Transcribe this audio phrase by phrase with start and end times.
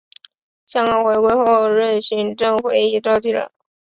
[0.65, 3.51] 香港回归后任行政会议召集人。